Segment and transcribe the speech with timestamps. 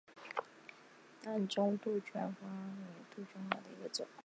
[1.21, 2.43] 淡钟杜鹃为
[3.15, 4.07] 杜鹃花科杜鹃属下的一个种。